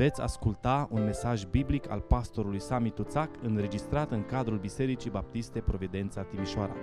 [0.00, 6.22] Veți asculta un mesaj biblic al pastorului Sami Tuțac înregistrat în cadrul Bisericii Baptiste Providența
[6.22, 6.76] Timișoara.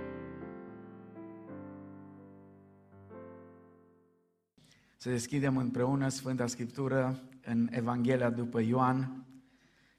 [4.96, 9.26] Să deschidem împreună Sfânta Scriptură în Evanghelia după Ioan,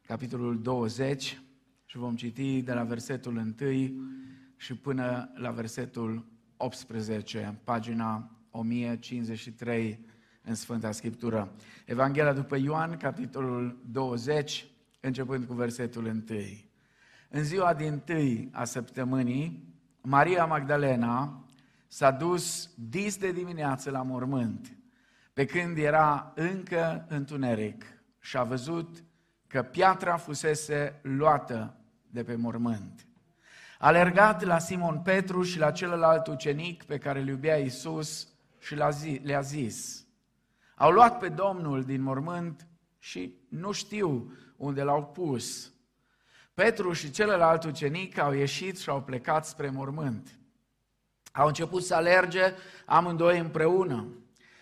[0.06, 1.42] capitolul 20
[1.86, 3.92] și vom citi de la versetul 1
[4.56, 6.26] și până la versetul
[6.58, 10.06] 18, pagina 1053
[10.50, 11.52] în Sfânta Scriptură.
[11.86, 14.68] Evanghelia după Ioan, capitolul 20,
[15.00, 16.24] începând cu versetul 1.
[17.30, 21.46] În ziua din tâi a săptămânii, Maria Magdalena
[21.88, 24.78] s-a dus dis de dimineață la mormânt,
[25.34, 27.86] pe când era încă întuneric
[28.20, 29.04] și a văzut
[29.48, 31.76] că piatra fusese luată
[32.08, 33.08] de pe mormânt.
[33.80, 38.28] A alergat la Simon Petru și la celălalt ucenic pe care îl iubea Iisus
[38.60, 38.76] și
[39.24, 40.08] le-a zis,
[40.80, 42.68] au luat pe Domnul din mormânt
[43.00, 45.74] și nu știu unde l-au pus.
[46.54, 50.40] Petru și celălalt ucenic au ieșit și au plecat spre mormânt.
[51.32, 52.54] Au început să alerge
[52.86, 54.08] amândoi împreună,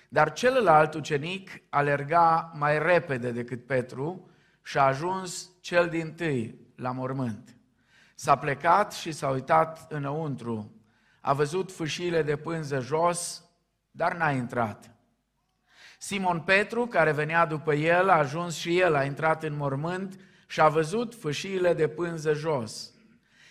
[0.09, 4.29] dar celălalt ucenic alerga mai repede decât Petru
[4.63, 7.57] și a ajuns cel din tâi la mormânt.
[8.15, 10.71] S-a plecat și s-a uitat înăuntru.
[11.21, 13.43] A văzut fâșiile de pânză jos,
[13.91, 14.96] dar n-a intrat.
[15.97, 20.61] Simon Petru, care venea după el, a ajuns și el, a intrat în mormânt și
[20.61, 22.91] a văzut fâșiile de pânză jos.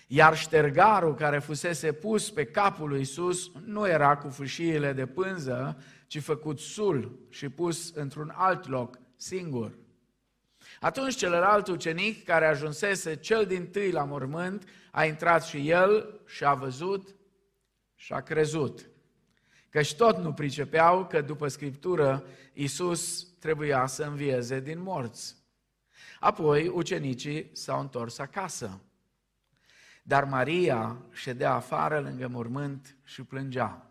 [0.07, 5.83] Iar ștergarul care fusese pus pe capul lui Isus nu era cu fâșiile de pânză,
[6.07, 9.79] ci făcut sul și pus într-un alt loc, singur.
[10.81, 16.45] Atunci celălalt ucenic care ajunsese cel din tâi la mormânt, a intrat și el și
[16.45, 17.15] a văzut
[17.95, 18.91] și a crezut.
[19.71, 25.37] Căci tot nu pricepeau că după Scriptură Iisus trebuia să învieze din morți.
[26.21, 28.81] Apoi ucenicii s-au întors acasă.
[30.03, 33.91] Dar Maria ședea afară lângă mormânt și plângea.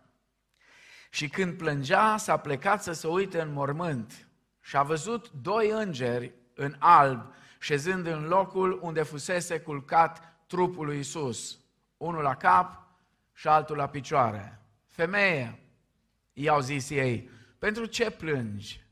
[1.09, 4.28] Și când plângea, s-a plecat să se uite în mormânt
[4.62, 11.00] și a văzut doi îngeri în alb, șezând în locul unde fusese culcat trupul lui
[11.00, 11.59] Isus,
[11.97, 12.88] unul la cap
[13.34, 14.59] și altul la picioare.
[14.88, 15.59] Femeie,
[16.38, 17.29] i-au zis ei,
[17.59, 18.84] pentru ce plângi?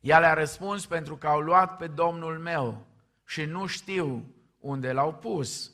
[0.00, 2.86] Ea le-a răspuns, pentru că au luat pe Domnul meu
[3.24, 5.72] și nu știu unde l-au pus.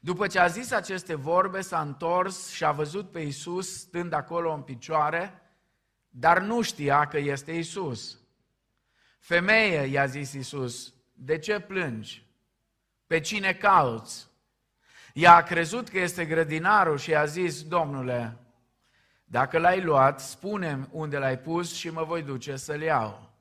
[0.00, 4.52] După ce a zis aceste vorbe, s-a întors și a văzut pe Isus stând acolo
[4.52, 5.42] în picioare,
[6.08, 8.18] dar nu știa că este Isus.
[9.18, 12.26] Femeie, i-a zis Isus, de ce plângi?
[13.06, 14.26] Pe cine cauți?
[15.12, 18.43] Ea a crezut că este grădinarul și a zis, Domnule,
[19.34, 23.32] dacă l-ai luat, spune unde l-ai pus și mă voi duce să-l iau.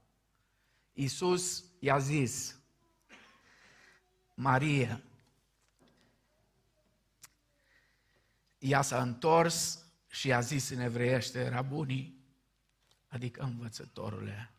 [0.93, 2.55] Iisus i-a zis,
[4.33, 5.01] Maria,
[8.59, 12.25] ea s-a întors și i-a zis în evreiește, rabunii,
[13.07, 14.51] adică învățătorule,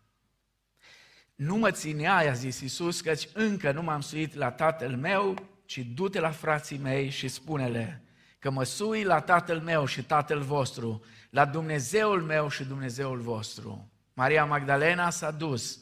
[1.34, 5.78] nu mă ținea, i-a zis Iisus, căci încă nu m-am suit la tatăl meu, ci
[5.78, 8.04] du-te la frații mei și spune-le
[8.44, 13.91] că mă sui la tatăl meu și tatăl vostru, la Dumnezeul meu și Dumnezeul vostru.
[14.15, 15.78] Maria Magdalena s-a dus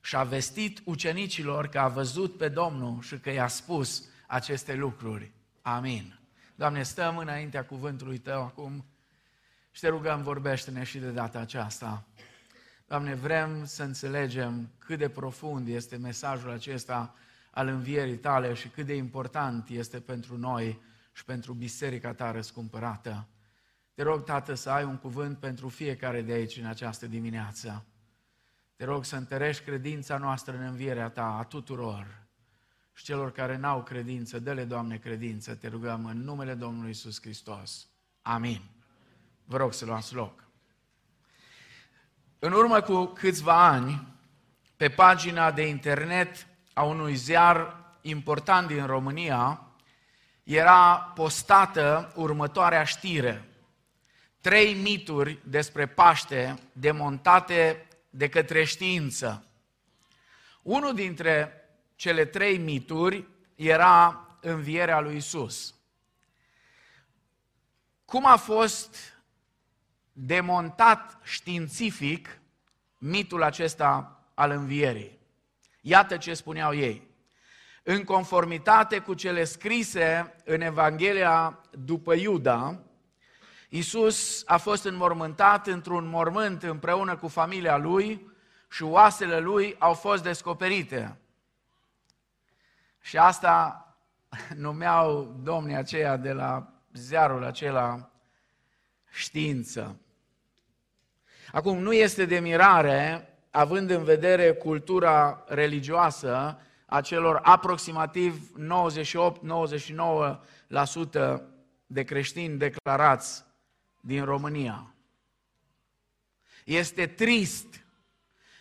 [0.00, 5.32] și a vestit ucenicilor că a văzut pe Domnul și că i-a spus aceste lucruri.
[5.62, 6.18] Amin.
[6.54, 8.84] Doamne, stăm înaintea cuvântului Tău acum
[9.70, 12.04] și te rugăm, vorbește-ne și de data aceasta.
[12.86, 17.14] Doamne, vrem să înțelegem cât de profund este mesajul acesta
[17.50, 23.26] al învierii Tale și cât de important este pentru noi și pentru biserica Ta răscumpărată.
[23.94, 27.84] Te rog, Tată, să ai un cuvânt pentru fiecare de aici în această dimineață.
[28.76, 32.20] Te rog să întărești credința noastră în învierea Ta, a tuturor.
[32.92, 37.88] Și celor care n-au credință, dă-le, Doamne, credință, te rugăm în numele Domnului Isus Hristos.
[38.22, 38.62] Amin.
[39.44, 40.44] Vă rog să luați loc.
[42.38, 44.06] În urmă cu câțiva ani,
[44.76, 49.71] pe pagina de internet a unui ziar important din România,
[50.42, 53.46] era postată următoarea știre
[54.42, 59.46] trei mituri despre Paște demontate de către știință.
[60.62, 61.52] Unul dintre
[61.94, 65.74] cele trei mituri era învierea lui Isus.
[68.04, 68.96] Cum a fost
[70.12, 72.40] demontat științific
[72.98, 75.18] mitul acesta al învierii?
[75.80, 77.10] Iată ce spuneau ei.
[77.82, 82.78] În conformitate cu cele scrise în Evanghelia după Iuda,
[83.68, 88.30] Isus a fost înmormântat într-un mormânt împreună cu familia lui
[88.70, 91.16] și oasele lui au fost descoperite.
[93.00, 93.86] Și asta
[94.56, 98.10] numeau domnii aceia de la ziarul acela
[99.10, 99.96] știință.
[101.52, 106.60] Acum, nu este de mirare, având în vedere cultura religioasă
[106.92, 108.50] a celor aproximativ
[111.38, 111.40] 98-99%
[111.86, 113.44] de creștini declarați
[114.00, 114.94] din România.
[116.64, 117.84] Este trist,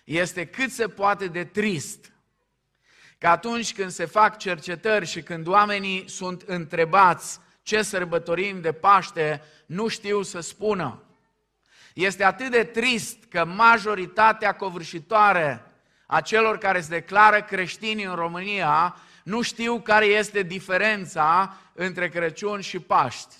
[0.03, 2.11] este cât se poate de trist
[3.17, 9.41] că atunci când se fac cercetări și când oamenii sunt întrebați ce sărbătorim de Paște,
[9.65, 11.03] nu știu să spună.
[11.93, 15.70] Este atât de trist că majoritatea covârșitoare
[16.11, 22.59] a celor care se declară creștini în România nu știu care este diferența între Crăciun
[22.59, 23.35] și Paști.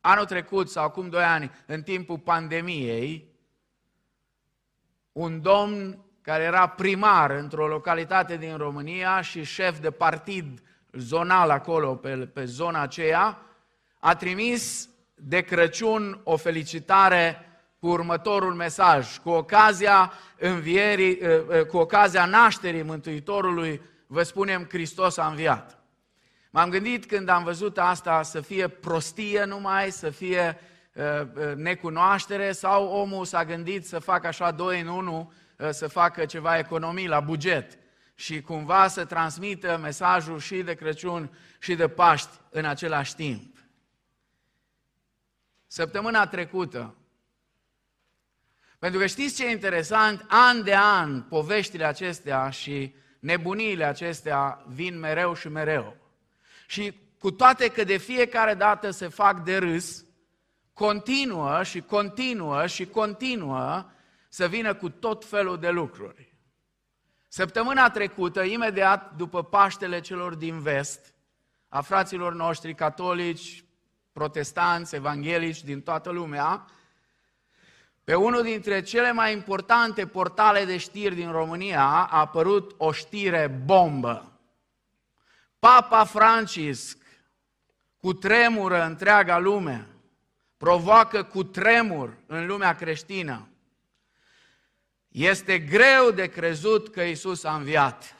[0.00, 3.34] Anul trecut sau acum doi ani, în timpul pandemiei,
[5.12, 11.94] un domn care era primar într-o localitate din România și șef de partid zonal acolo,
[11.94, 13.38] pe, pe zona aceea,
[13.98, 17.45] a trimis de Crăciun o felicitare
[17.80, 19.18] cu următorul mesaj.
[19.18, 25.78] Cu ocazia învierii, eh, eh, cu ocazia nașterii Mântuitorului, vă spunem, Hristos a înviat.
[26.50, 30.60] M-am gândit când am văzut asta să fie prostie numai, să fie
[30.94, 36.24] uh, necunoaștere sau omul s-a gândit să facă așa doi în unul, uh, să facă
[36.24, 37.78] ceva economii la buget
[38.14, 43.56] și cumva să transmită mesajul și de Crăciun și de Paști în același timp.
[45.66, 46.94] Săptămâna trecută,
[48.78, 50.24] pentru că știți ce e interesant?
[50.28, 55.96] An de an, poveștile acestea și nebuniile acestea vin mereu și mereu.
[56.66, 60.04] Și cu toate că de fiecare dată se fac de râs,
[60.72, 63.90] continuă și continuă și continuă
[64.28, 66.34] să vină cu tot felul de lucruri.
[67.28, 71.14] Săptămâna trecută, imediat după Paștele celor din vest,
[71.68, 73.64] a fraților noștri catolici,
[74.12, 76.66] protestanți, evanghelici din toată lumea,
[78.06, 83.46] pe unul dintre cele mai importante portale de știri din România a apărut o știre
[83.64, 84.40] bombă.
[85.58, 86.98] Papa Francisc
[87.96, 89.88] cu tremură întreaga lume,
[90.56, 93.48] provoacă cu tremur în lumea creștină.
[95.08, 98.16] Este greu de crezut că Isus a înviat.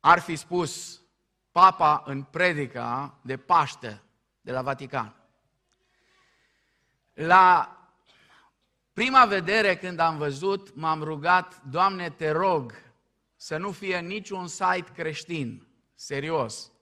[0.00, 1.00] Ar fi spus
[1.52, 4.02] Papa în predica de Paște
[4.40, 5.14] de la Vatican.
[7.12, 7.76] La
[8.92, 12.72] prima vedere când am văzut, m-am rugat, Doamne, te rog
[13.36, 16.72] să nu fie niciun site creștin, serios,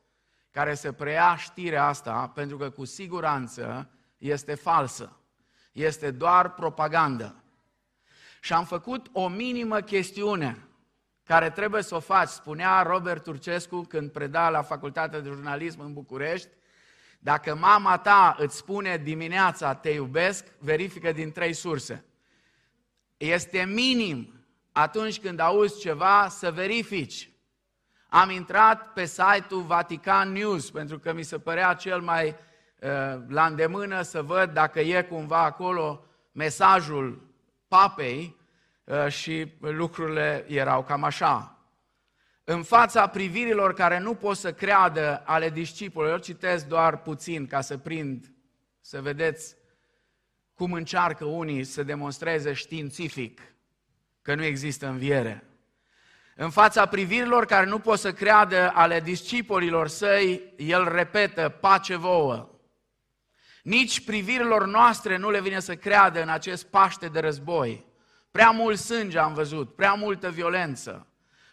[0.50, 5.20] care să preia știrea asta, pentru că cu siguranță este falsă.
[5.72, 7.44] Este doar propagandă.
[8.40, 10.64] Și am făcut o minimă chestiune
[11.24, 15.92] care trebuie să o faci, spunea Robert Turcescu când preda la Facultatea de Jurnalism în
[15.92, 16.48] București,
[17.22, 22.04] dacă mama ta îți spune dimineața te iubesc, verifică din trei surse.
[23.16, 27.30] Este minim atunci când auzi ceva să verifici.
[28.08, 33.46] Am intrat pe site-ul Vatican News pentru că mi se părea cel mai uh, la
[33.46, 37.28] îndemână să văd dacă e cumva acolo mesajul
[37.68, 38.36] papei
[38.84, 41.59] uh, și lucrurile erau cam așa
[42.52, 47.78] în fața privirilor care nu pot să creadă ale discipolilor, citesc doar puțin ca să
[47.78, 48.32] prind,
[48.80, 49.56] să vedeți
[50.54, 53.40] cum încearcă unii să demonstreze științific
[54.22, 55.44] că nu există înviere.
[56.36, 62.48] În fața privirilor care nu pot să creadă ale discipolilor săi, el repetă, pace vouă.
[63.62, 67.84] Nici privirilor noastre nu le vine să creadă în acest paște de război.
[68.30, 71.04] Prea mult sânge am văzut, prea multă violență.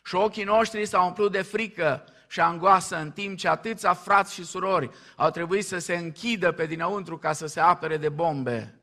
[0.07, 4.45] Și ochii noștri s-au umplut de frică și angoasă în timp ce atâția frați și
[4.45, 8.79] surori au trebuit să se închidă pe dinăuntru ca să se apere de bombe.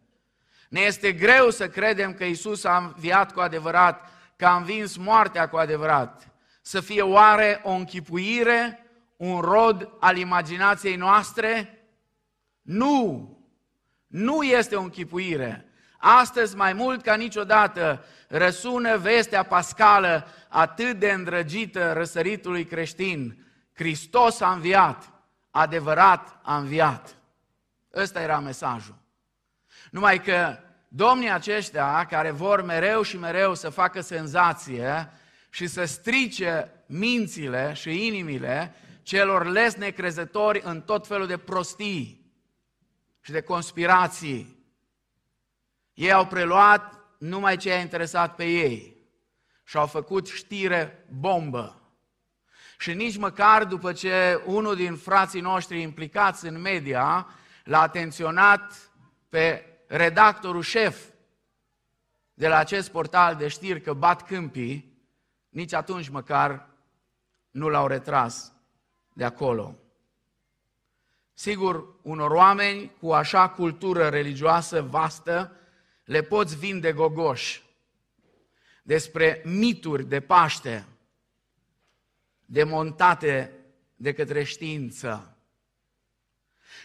[0.68, 5.48] Ne este greu să credem că Isus a înviat cu adevărat, că a învins moartea
[5.48, 6.28] cu adevărat.
[6.62, 11.84] Să fie oare o închipuire, un rod al imaginației noastre?
[12.62, 13.28] Nu!
[14.06, 15.68] Nu este o închipuire.
[16.06, 23.46] Astăzi, mai mult ca niciodată, răsună vestea pascală atât de îndrăgită răsăritului creștin.
[23.72, 25.12] Hristos a înviat,
[25.50, 27.16] adevărat a înviat.
[27.94, 28.94] Ăsta era mesajul.
[29.90, 30.58] Numai că
[30.88, 35.10] domnii aceștia, care vor mereu și mereu să facă senzație
[35.50, 42.32] și să strice mințile și inimile celor les necrezători în tot felul de prostii
[43.20, 44.63] și de conspirații,
[45.94, 48.92] ei au preluat numai ce a interesat pe ei.
[49.66, 51.82] și au făcut știre bombă.
[52.78, 57.26] Și nici măcar după ce unul din frații noștri implicați în media
[57.64, 58.90] l-a atenționat
[59.28, 61.04] pe redactorul șef
[62.34, 64.98] de la acest portal de știri că bat câmpii,
[65.48, 66.68] nici atunci măcar
[67.50, 68.52] nu l-au retras
[69.12, 69.74] de acolo.
[71.34, 75.56] Sigur, unor oameni cu așa cultură religioasă vastă,
[76.04, 77.62] le poți vinde gogoși
[78.82, 80.86] despre mituri de Paște,
[82.44, 83.52] demontate
[83.96, 85.36] de către știință.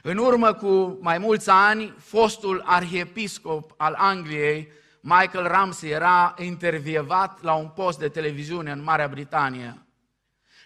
[0.01, 4.71] În urmă cu mai mulți ani, fostul arhiepiscop al Angliei,
[5.01, 9.83] Michael Ramsey, era intervievat la un post de televiziune în Marea Britanie.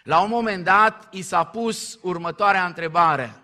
[0.02, 3.34] La un moment dat, i s-a pus următoarea întrebare.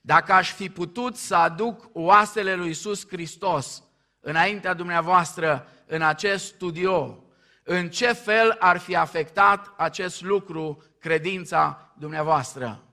[0.00, 3.82] Dacă aș fi putut să aduc oasele lui Iisus Hristos
[4.26, 7.24] înaintea dumneavoastră în acest studio,
[7.62, 12.84] în ce fel ar fi afectat acest lucru credința dumneavoastră?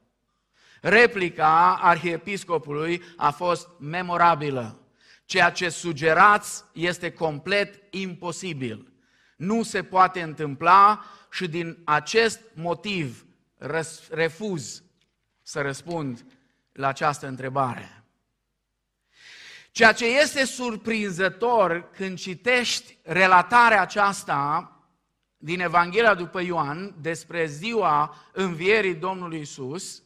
[0.82, 4.80] Replica arhiepiscopului a fost memorabilă.
[5.26, 8.94] Ceea ce sugerați este complet imposibil.
[9.38, 13.26] Nu se poate întâmpla și din acest motiv
[14.10, 14.84] refuz
[15.42, 16.26] să răspund
[16.72, 18.03] la această întrebare.
[19.74, 24.72] Ceea ce este surprinzător când citești relatarea aceasta
[25.38, 30.04] din Evanghelia după Ioan despre ziua învierii Domnului Isus,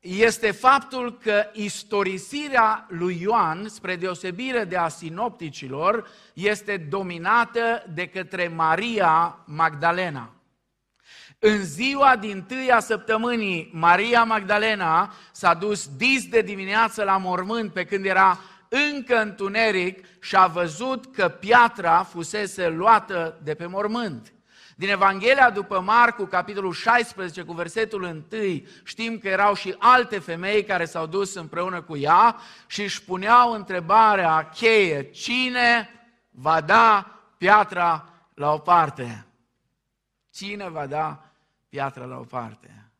[0.00, 8.48] este faptul că istorisirea lui Ioan, spre deosebire de a sinopticilor, este dominată de către
[8.48, 10.32] Maria Magdalena.
[11.38, 17.84] În ziua din tâia săptămânii, Maria Magdalena s-a dus dis de dimineață la mormânt pe
[17.84, 18.38] când era
[18.72, 24.32] încă întuneric și a văzut că piatra fusese luată de pe mormânt.
[24.76, 30.64] Din Evanghelia după Marcu, capitolul 16, cu versetul 1, știm că erau și alte femei
[30.64, 32.36] care s-au dus împreună cu ea
[32.66, 35.88] și își puneau întrebarea cheie, cine
[36.30, 39.26] va da piatra la o parte?
[40.30, 41.32] Cine va da
[41.68, 42.90] piatra la o parte?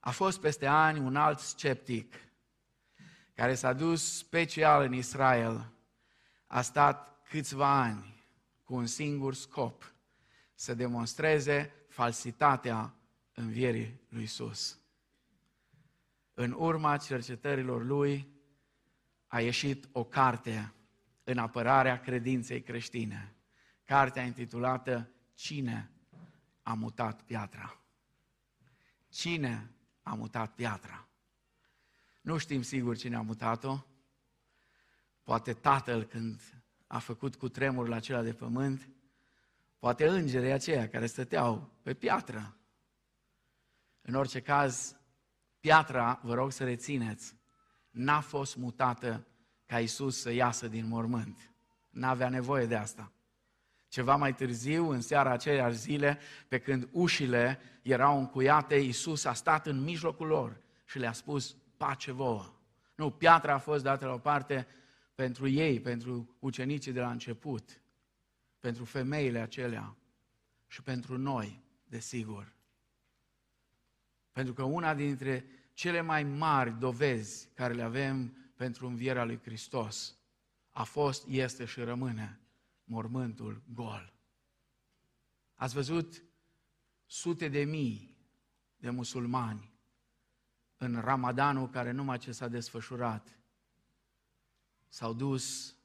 [0.00, 2.29] A fost peste ani un alt sceptic
[3.40, 5.72] care s-a dus special în Israel,
[6.46, 8.24] a stat câțiva ani
[8.64, 9.94] cu un singur scop,
[10.54, 12.94] să demonstreze falsitatea
[13.34, 14.78] învierii lui Isus.
[16.34, 18.28] În urma cercetărilor lui
[19.26, 20.72] a ieșit o carte
[21.24, 23.34] în apărarea credinței creștine.
[23.84, 25.90] Cartea intitulată Cine
[26.62, 27.80] a mutat piatra?
[29.08, 29.70] Cine
[30.02, 31.09] a mutat piatra?
[32.20, 33.78] Nu știm sigur cine a mutat-o.
[35.22, 36.40] Poate tatăl când
[36.86, 38.88] a făcut cu tremurul acela de pământ,
[39.78, 42.56] poate îngerii aceia care stăteau pe piatră.
[44.02, 44.96] În orice caz,
[45.60, 47.34] piatra, vă rog să rețineți,
[47.90, 49.26] n-a fost mutată
[49.66, 51.52] ca Isus să iasă din mormânt.
[51.90, 53.12] N-avea nevoie de asta.
[53.88, 59.66] Ceva mai târziu, în seara aceeași zile, pe când ușile erau încuiate, Isus a stat
[59.66, 62.52] în mijlocul lor și le-a spus, pace vouă.
[62.94, 64.66] Nu, piatra a fost dată la o parte
[65.14, 67.80] pentru ei, pentru ucenicii de la început,
[68.58, 69.96] pentru femeile acelea
[70.66, 72.52] și pentru noi, desigur.
[74.32, 80.18] Pentru că una dintre cele mai mari dovezi care le avem pentru învierea lui Hristos
[80.70, 82.40] a fost, este și rămâne
[82.84, 84.12] mormântul gol.
[85.54, 86.24] Ați văzut
[87.06, 88.16] sute de mii
[88.76, 89.69] de musulmani
[90.82, 93.38] în Ramadanul care numai ce s-a desfășurat,
[94.88, 95.76] s-au dus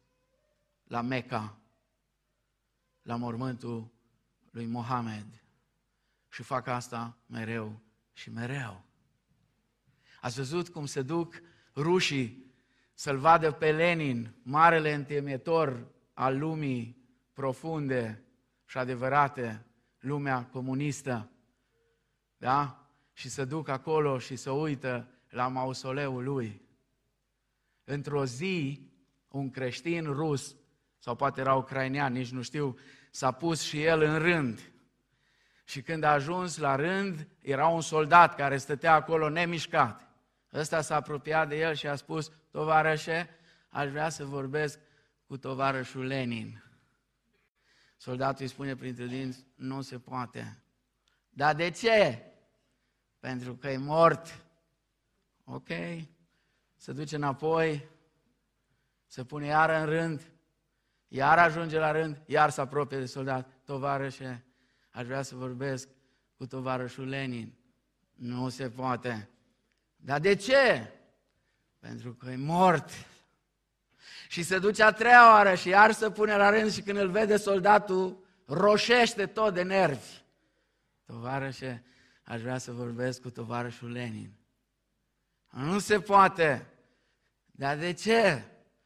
[0.83, 1.57] la Mecca,
[3.01, 3.91] la mormântul
[4.51, 5.43] lui Mohamed
[6.29, 7.81] și fac asta mereu
[8.13, 8.83] și mereu.
[10.21, 11.41] Ați văzut cum se duc
[11.75, 12.53] rușii
[12.93, 18.23] să-l vadă pe Lenin, marele întemietor al lumii profunde
[18.65, 19.65] și adevărate,
[19.99, 21.29] lumea comunistă.
[22.37, 22.84] Da?
[23.17, 26.61] Și să duc acolo și să uită la mausoleul lui.
[27.83, 28.89] Într-o zi,
[29.27, 30.55] un creștin rus,
[30.97, 32.77] sau poate era ucrainean, nici nu știu,
[33.11, 34.71] s-a pus și el în rând.
[35.63, 40.09] Și când a ajuns la rând, era un soldat care stătea acolo nemișcat.
[40.53, 43.29] Ăsta s-a apropiat de el și a spus, tovarășe,
[43.69, 44.79] aș vrea să vorbesc
[45.25, 46.63] cu tovarășul Lenin.
[47.97, 50.63] Soldatul îi spune printre dinți, nu se poate.
[51.29, 52.25] Dar de ce?
[53.25, 54.45] Pentru că e mort.
[55.43, 55.67] Ok,
[56.75, 57.89] se duce înapoi,
[59.05, 60.21] se pune iară în rând,
[61.07, 63.47] Iar ajunge la rând, iar se apropie de soldat.
[63.63, 64.45] Tovarășe,
[64.89, 65.87] aș vrea să vorbesc
[66.37, 67.53] cu tovarășul Lenin.
[68.13, 69.29] Nu se poate.
[69.95, 70.91] Dar de ce?
[71.79, 72.89] Pentru că e mort.
[74.27, 77.09] Și se duce a treia oară și iar se pune la rând și când îl
[77.09, 80.23] vede soldatul, roșește tot de nervi.
[81.05, 81.83] Tovarășe,
[82.25, 84.33] aș vrea să vorbesc cu tovarășul Lenin.
[85.49, 86.67] Nu se poate.
[87.51, 88.43] Dar de ce?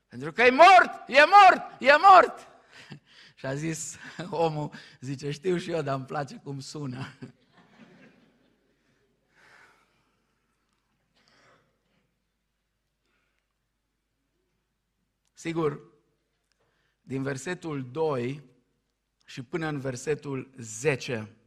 [0.08, 2.48] Pentru că e mort, e mort, e mort.
[3.40, 3.98] Și a zis
[4.30, 7.08] omul, zice, știu și eu, dar îmi place cum sună.
[15.34, 15.82] Sigur,
[17.02, 18.44] din versetul 2
[19.26, 21.39] și până în versetul 10,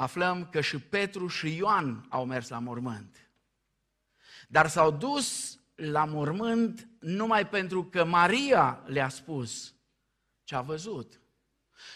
[0.00, 3.30] aflăm că și Petru și Ioan au mers la mormânt.
[4.48, 9.74] Dar s-au dus la mormânt numai pentru că Maria le-a spus
[10.44, 11.20] ce a văzut.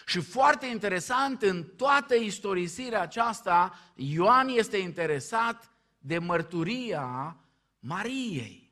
[0.05, 7.37] Și foarte interesant, în toată istorisirea aceasta, Ioan este interesat de mărturia
[7.79, 8.71] Mariei.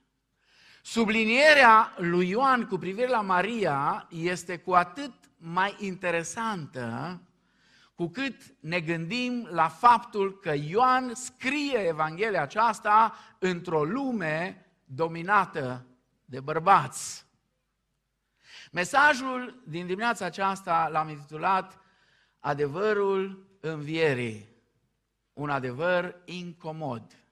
[0.81, 7.21] Sublinierea lui Ioan cu privire la Maria este cu atât mai interesantă
[7.95, 15.85] cu cât ne gândim la faptul că Ioan scrie Evanghelia aceasta într-o lume dominată
[16.25, 17.25] de bărbați.
[18.71, 21.79] Mesajul din dimineața aceasta l-am intitulat
[22.39, 24.51] Adevărul învierii.
[25.33, 27.25] Un adevăr incomod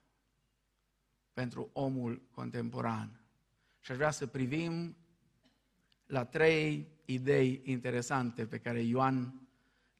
[1.34, 3.22] pentru omul contemporan.
[3.80, 4.98] Și aș vrea să privim
[6.06, 9.42] la trei idei interesante pe care Ioan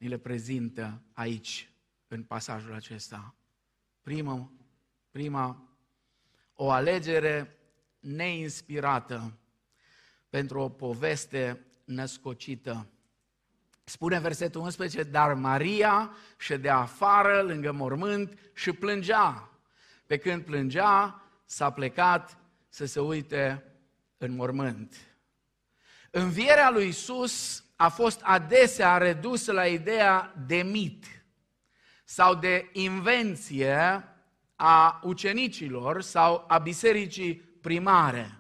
[0.02, 1.72] ni le prezintă aici,
[2.08, 3.36] în pasajul acesta.
[4.02, 4.52] Prima,
[5.12, 5.70] prima
[6.54, 7.58] o alegere
[8.00, 9.38] neinspirată
[10.30, 12.88] pentru o poveste născocită.
[13.84, 19.50] Spune versetul 11, dar Maria ședea afară, lângă mormânt și plângea.
[20.06, 22.38] Pe când plângea, s-a plecat
[22.70, 23.64] să se uite
[24.18, 24.96] în mormânt.
[26.12, 31.06] Învierea lui Isus a fost adesea redusă la ideea de mit
[32.04, 34.06] sau de invenție
[34.56, 38.40] a ucenicilor sau a bisericii primare.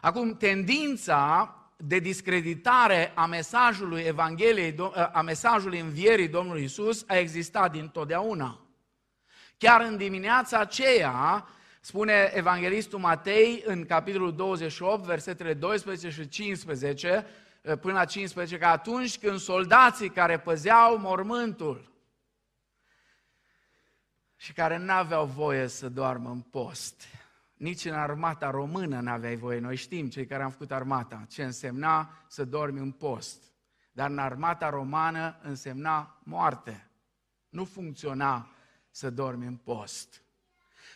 [0.00, 4.74] Acum, tendința de discreditare a mesajului Evangheliei,
[5.12, 8.60] a mesajului învierii Domnului Isus a existat din totdeauna.
[9.58, 11.48] Chiar în dimineața aceea,
[11.84, 17.26] spune Evanghelistul Matei în capitolul 28, versetele 12 și 15,
[17.80, 21.92] până la 15, că atunci când soldații care păzeau mormântul
[24.36, 27.02] și care nu aveau voie să doarmă în post,
[27.54, 29.58] nici în armata română nu aveai voie.
[29.58, 33.42] Noi știm, cei care am făcut armata, ce însemna să dormi în post.
[33.92, 36.90] Dar în armata romană însemna moarte.
[37.48, 38.48] Nu funcționa
[38.90, 40.23] să dormi în post.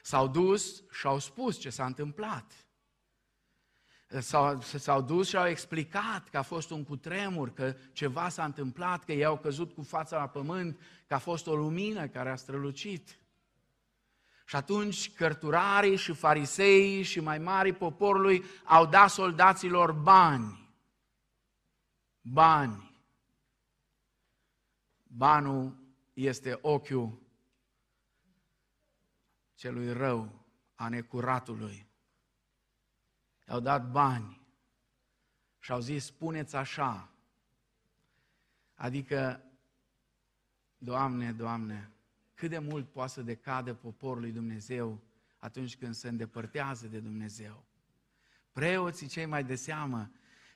[0.08, 2.52] S-au dus și au spus ce s-a întâmplat.
[4.06, 9.04] S-au, s-au dus și au explicat că a fost un cutremur, că ceva s-a întâmplat,
[9.04, 12.36] că ei au căzut cu fața la pământ, că a fost o lumină care a
[12.36, 13.18] strălucit.
[14.46, 20.74] Și atunci cărturarii și farisei și mai mari poporului au dat soldaților bani.
[22.20, 23.02] Bani.
[25.02, 25.76] Banul
[26.12, 27.27] este ochiul
[29.58, 31.86] celui rău, a necuratului.
[33.48, 34.40] I-au dat bani
[35.58, 37.10] și au zis, spuneți așa,
[38.74, 39.42] adică,
[40.76, 41.90] Doamne, Doamne,
[42.34, 45.00] cât de mult poate să decadă poporul lui Dumnezeu
[45.38, 47.64] atunci când se îndepărtează de Dumnezeu.
[48.52, 50.10] Preoții cei mai de seamă,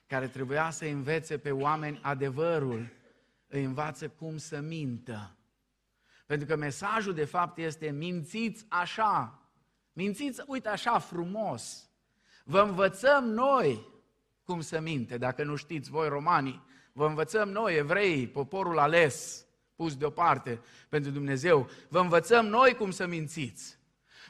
[0.07, 2.91] care trebuia să învețe pe oameni adevărul,
[3.47, 5.37] îi învață cum să mintă.
[6.33, 9.39] Pentru că mesajul de fapt este mințiți așa,
[9.91, 11.89] mințiți, uite așa frumos.
[12.43, 13.87] Vă învățăm noi
[14.43, 19.95] cum să minte, dacă nu știți voi romanii, vă învățăm noi, evrei, poporul ales, pus
[19.95, 21.69] deoparte pentru Dumnezeu.
[21.89, 23.77] Vă învățăm noi cum să mințiți.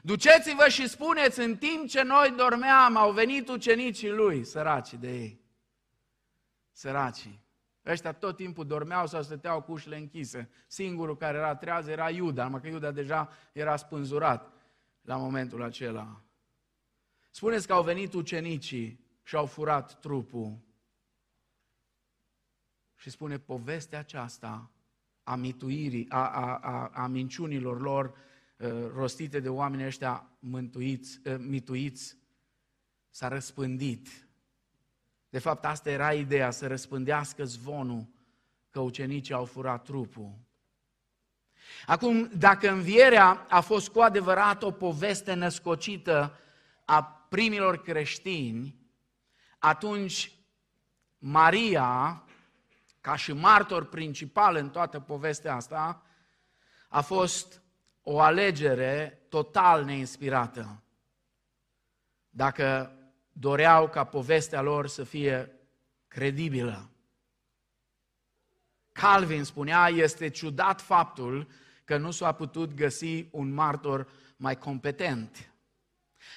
[0.02, 5.42] Duceți-vă și spuneți, în timp ce noi dormeam, au venit ucenicii lui, săracii de ei.
[6.72, 7.43] Săracii.
[7.86, 10.50] Ăștia tot timpul dormeau sau stăteau cu ușile închise.
[10.68, 14.54] Singurul care era treaz era Iuda, numai că Iuda deja era spânzurat
[15.02, 16.22] la momentul acela.
[17.32, 20.60] Spuneți că au venit ucenicii și au furat trupul.
[22.96, 24.72] Și spune povestea aceasta
[25.24, 28.06] a mituirii, a, a, a, a minciunilor lor
[28.58, 32.18] uh, rostite de oamenii ăștia mântuiți, uh, mituiți,
[33.10, 34.23] s-a răspândit
[35.34, 38.08] De fapt, asta era ideea, să răspândească zvonul
[38.70, 40.32] că ucenicii au furat trupul.
[41.86, 46.40] Acum, dacă învierea a fost cu adevărat o poveste născocită
[46.86, 48.76] a primilor creștini,
[49.60, 50.32] atunci
[51.18, 52.24] Maria,
[53.02, 56.04] ca și martor principal în toată povestea asta,
[56.88, 57.62] a fost
[58.04, 60.84] o alegere total neinspirată.
[62.30, 62.98] Dacă
[63.34, 65.52] doreau ca povestea lor să fie
[66.08, 66.90] credibilă.
[68.92, 71.48] Calvin spunea, este ciudat faptul
[71.84, 75.54] că nu s-a putut găsi un martor mai competent.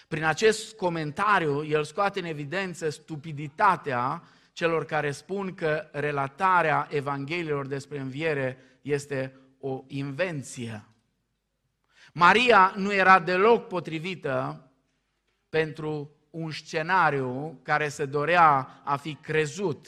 [0.08, 7.98] Prin acest comentariu, el scoate în evidență stupiditatea celor care spun că relatarea Evangheliilor despre
[7.98, 10.84] înviere este o invenție.
[12.12, 14.60] Maria nu era deloc potrivită
[15.48, 19.86] pentru un scenariu care se dorea a fi crezut.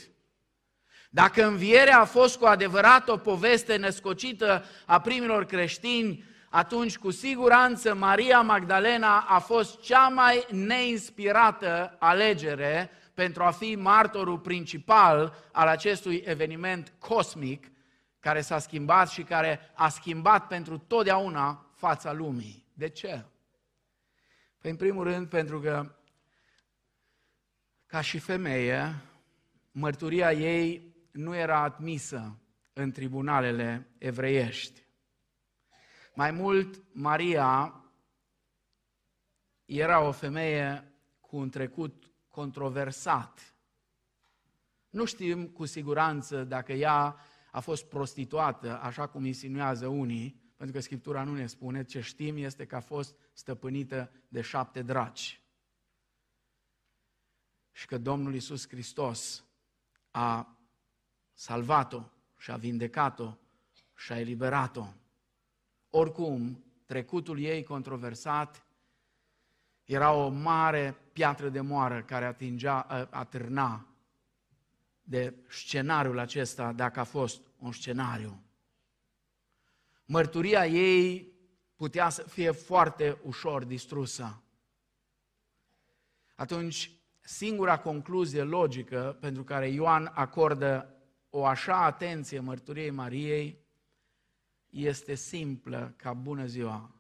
[1.10, 7.94] Dacă învierea a fost cu adevărat o poveste născocită a primilor creștini, atunci cu siguranță
[7.94, 16.22] Maria Magdalena a fost cea mai neinspirată alegere pentru a fi martorul principal al acestui
[16.24, 17.66] eveniment cosmic
[18.20, 22.66] care s-a schimbat și care a schimbat pentru totdeauna fața lumii.
[22.74, 23.24] De ce?
[24.60, 25.97] Păi, în primul rând, pentru că,
[27.88, 28.94] ca și femeie,
[29.70, 32.38] mărturia ei nu era admisă
[32.72, 34.86] în tribunalele evreiești.
[36.14, 37.84] Mai mult, Maria
[39.64, 43.54] era o femeie cu un trecut controversat.
[44.90, 47.16] Nu știm cu siguranță dacă ea
[47.50, 52.36] a fost prostituată, așa cum insinuează unii, pentru că Scriptura nu ne spune, ce știm
[52.36, 55.42] este că a fost stăpânită de șapte draci.
[57.78, 59.44] Și că Domnul Isus Hristos
[60.10, 60.56] a
[61.32, 62.02] salvat-o
[62.38, 63.36] și a vindecat-o
[63.96, 64.86] și a eliberat-o.
[65.90, 68.66] Oricum, trecutul ei controversat
[69.84, 73.86] era o mare piatră de moară care atingea, atârna
[75.02, 78.42] de scenariul acesta, dacă a fost un scenariu.
[80.04, 81.32] Mărturia ei
[81.76, 84.42] putea să fie foarte ușor distrusă.
[86.34, 86.97] Atunci,
[87.28, 90.94] singura concluzie logică pentru care Ioan acordă
[91.30, 93.66] o așa atenție mărturiei Mariei
[94.68, 96.94] este simplă ca bună ziua.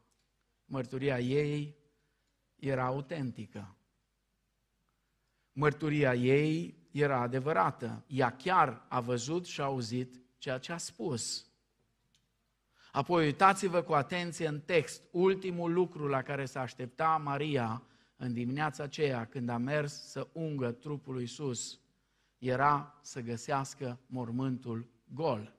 [0.64, 1.76] Mărturia ei
[2.56, 3.76] era autentică.
[5.52, 8.04] Mărturia ei era adevărată.
[8.06, 11.46] Ea chiar a văzut și a auzit ceea ce a spus.
[12.92, 17.82] Apoi uitați-vă cu atenție în text, ultimul lucru la care se aștepta Maria
[18.20, 21.80] în dimineața aceea când a mers să ungă trupul lui Iisus,
[22.38, 25.56] era să găsească mormântul gol.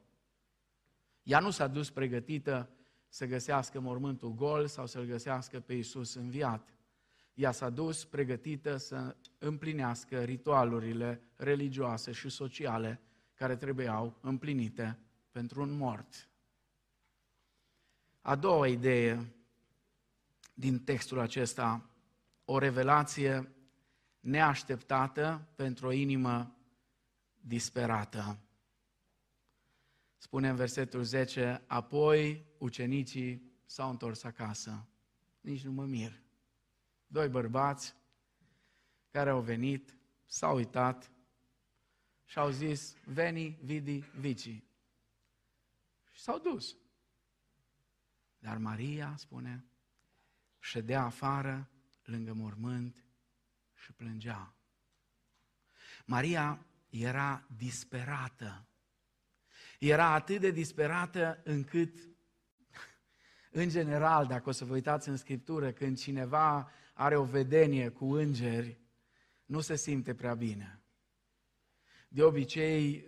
[1.24, 2.69] Ea nu s-a dus pregătită
[3.08, 6.74] să găsească mormântul gol sau să-L găsească pe Iisus înviat.
[7.34, 13.02] Ea s-a dus pregătită să împlinească ritualurile religioase și sociale
[13.34, 15.00] care trebuiau împlinite
[15.32, 16.30] pentru un mort.
[18.22, 19.34] A doua idee
[20.54, 21.88] din textul acesta,
[22.51, 23.55] o revelație
[24.19, 26.55] neașteptată pentru o inimă
[27.39, 28.39] disperată.
[30.17, 34.88] Spune în versetul 10, apoi ucenicii s-au întors acasă.
[35.41, 36.21] Nici nu mă mir.
[37.07, 37.95] Doi bărbați
[39.09, 41.12] care au venit, s-au uitat
[42.25, 44.63] și au zis, veni, vidi, vici.
[46.12, 46.77] Și s-au dus.
[48.39, 49.65] Dar Maria, spune,
[50.59, 51.69] ședea afară,
[52.10, 53.04] lângă mormânt
[53.74, 54.54] și plângea.
[56.06, 58.65] Maria era disperată.
[59.80, 61.95] Era atât de disperată încât,
[63.52, 68.13] în general, dacă o să vă uitați în Scriptură, când cineva are o vedenie cu
[68.13, 68.80] îngeri,
[69.45, 70.82] nu se simte prea bine.
[72.08, 73.06] De obicei,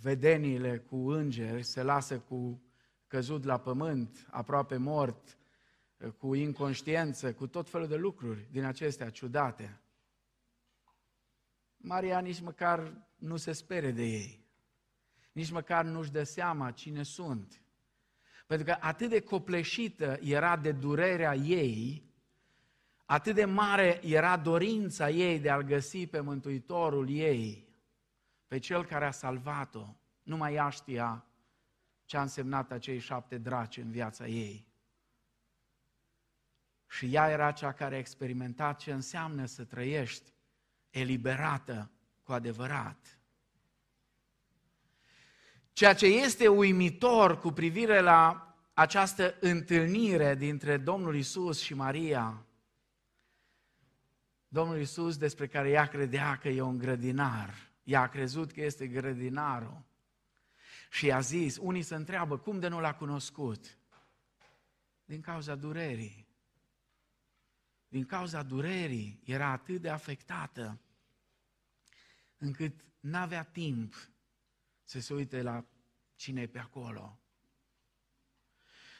[0.00, 2.62] vedeniile cu îngeri se lasă cu
[3.06, 5.38] căzut la pământ, aproape mort,
[6.18, 9.80] cu inconștiență, cu tot felul de lucruri din acestea ciudate.
[11.76, 14.44] Maria nici măcar nu se spere de ei.
[15.32, 17.62] Nici măcar nu-și dă seama cine sunt.
[18.46, 22.12] Pentru că atât de copleșită era de durerea ei,
[23.04, 27.68] atât de mare era dorința ei de a-L găsi pe Mântuitorul ei,
[28.46, 29.96] pe Cel care a salvat-o.
[30.22, 31.26] Numai ea știa
[32.04, 34.73] ce a însemnat acei șapte draci în viața ei.
[36.88, 40.32] Și ea era cea care a experimentat ce înseamnă să trăiești
[40.90, 41.90] eliberată
[42.22, 43.18] cu adevărat.
[45.72, 52.46] Ceea ce este uimitor cu privire la această întâlnire dintre Domnul Isus și Maria,
[54.48, 58.86] Domnul Isus despre care ea credea că e un grădinar, ea a crezut că este
[58.86, 59.82] grădinarul
[60.90, 63.78] și a zis, unii se întreabă, cum de nu l-a cunoscut?
[65.04, 66.23] Din cauza durerii.
[67.94, 70.80] Din cauza durerii era atât de afectată
[72.36, 73.94] încât n-avea timp
[74.84, 75.64] să se uite la
[76.14, 77.20] cine e pe acolo.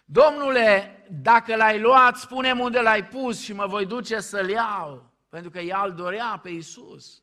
[0.04, 5.12] Domnule, dacă l-ai luat, spune-mi unde l-ai pus și mă voi duce să-l iau.
[5.28, 7.22] Pentru că ea îl dorea pe Isus.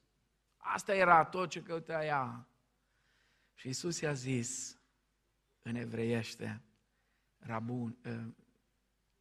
[0.58, 2.48] Asta era tot ce căuta ea.
[3.54, 4.80] Și Isus i-a zis
[5.62, 6.62] în evreiește,
[7.40, 8.34] Rabun, ă,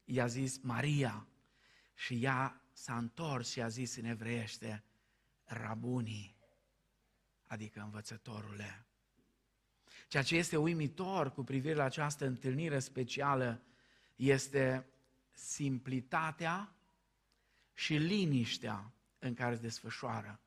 [0.04, 1.24] i-a zis Maria
[2.00, 4.84] și ea s-a întors și a zis în evreiește,
[5.44, 6.36] Rabunii,
[7.46, 8.86] adică învățătorule.
[10.08, 13.62] Ceea ce este uimitor cu privire la această întâlnire specială
[14.16, 14.86] este
[15.30, 16.74] simplitatea
[17.74, 20.40] și liniștea în care se desfășoară.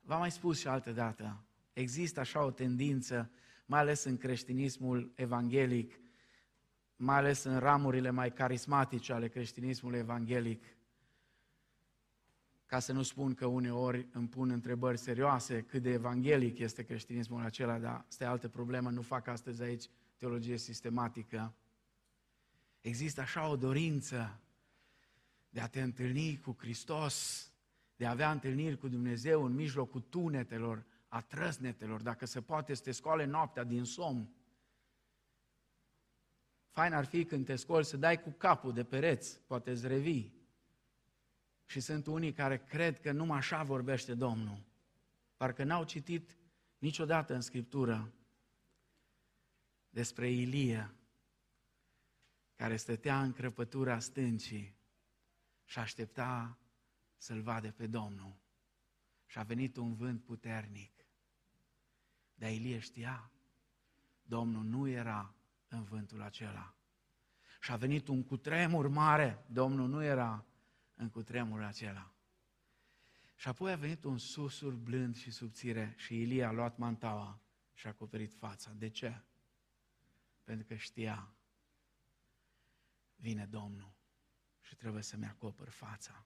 [0.00, 3.30] V-am mai spus și altă dată, există așa o tendință,
[3.66, 5.98] mai ales în creștinismul evanghelic,
[7.02, 10.64] mai ales în ramurile mai carismatice ale creștinismului evanghelic,
[12.66, 17.44] ca să nu spun că uneori îmi pun întrebări serioase cât de evanghelic este creștinismul
[17.44, 19.84] acela, dar asta e altă problemă, nu fac astăzi aici
[20.16, 21.54] teologie sistematică.
[22.80, 24.40] Există așa o dorință
[25.48, 27.46] de a te întâlni cu Hristos,
[27.96, 32.82] de a avea întâlniri cu Dumnezeu în mijlocul tunetelor, a trăsnetelor, dacă se poate să
[32.82, 34.28] te scoale noaptea din somn.
[36.80, 40.34] Fain ar fi când te scoli să dai cu capul de pereți, poate îți revii.
[41.64, 44.64] Și sunt unii care cred că numai așa vorbește Domnul.
[45.36, 46.36] Parcă n-au citit
[46.78, 48.12] niciodată în Scriptură
[49.90, 50.94] despre Ilie,
[52.56, 54.76] care stătea în crăpătura stâncii
[55.64, 56.58] și aștepta
[57.16, 58.36] să-L vadă pe Domnul.
[59.26, 61.04] Și a venit un vânt puternic.
[62.34, 63.30] Dar Ilie știa,
[64.22, 65.34] Domnul nu era
[65.70, 66.74] în vântul acela.
[67.60, 70.44] Și a venit un cutremur mare, Domnul nu era
[70.94, 72.12] în cutremurul acela.
[73.36, 77.40] Și apoi a venit un susur blând și subțire și Ilie a luat mantaua
[77.74, 78.72] și a acoperit fața.
[78.76, 79.20] De ce?
[80.44, 81.34] Pentru că știa,
[83.16, 83.92] vine Domnul
[84.60, 86.24] și trebuie să-mi acopăr fața.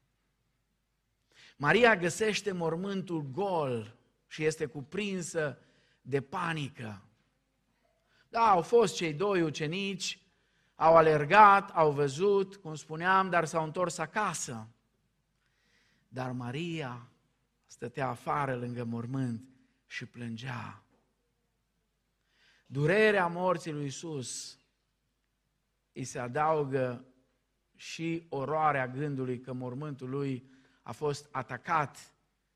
[1.56, 5.58] Maria găsește mormântul gol și este cuprinsă
[6.00, 7.02] de panică.
[8.34, 10.18] Da, au fost cei doi ucenici,
[10.74, 14.68] au alergat, au văzut, cum spuneam, dar s-au întors acasă.
[16.08, 17.08] Dar Maria
[17.66, 19.48] stătea afară lângă mormânt
[19.86, 20.82] și plângea.
[22.66, 24.58] Durerea morții lui Isus
[25.92, 27.04] îi se adaugă
[27.74, 30.50] și oroarea gândului că mormântul lui
[30.82, 32.12] a fost atacat